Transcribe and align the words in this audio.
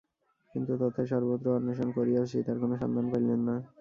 কিন্তু 0.55 0.71
তথায় 0.81 1.09
সর্বত্র 1.11 1.47
অন্বেষণ 1.57 1.89
করিয়াও 1.97 2.29
সীতার 2.31 2.57
কোন 2.61 2.71
সন্ধান 2.81 3.05
পাইলেন 3.11 3.41
না। 3.47 3.55